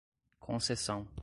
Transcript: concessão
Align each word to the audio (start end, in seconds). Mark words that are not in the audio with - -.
concessão 0.39 1.11